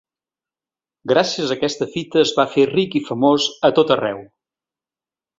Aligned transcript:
Gràcies 1.11 1.51
a 1.51 1.57
aquesta 1.59 1.87
fita 1.91 2.19
es 2.21 2.31
va 2.37 2.45
fer 2.53 2.65
ric 2.71 2.97
i 3.01 3.01
famós 3.09 3.45
a 3.69 3.71
tot 3.81 3.93
arreu. 3.97 4.23